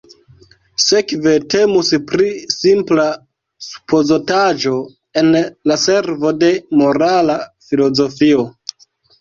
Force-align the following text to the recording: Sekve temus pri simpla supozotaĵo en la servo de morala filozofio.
Sekve 0.83 1.33
temus 1.53 1.91
pri 2.11 2.29
simpla 2.53 3.05
supozotaĵo 3.67 4.73
en 5.23 5.31
la 5.73 5.79
servo 5.85 6.35
de 6.41 6.51
morala 6.83 7.39
filozofio. 7.69 8.51